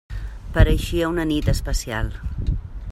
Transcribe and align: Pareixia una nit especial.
Pareixia 0.55 1.09
una 1.11 1.27
nit 1.33 1.51
especial. 1.55 2.13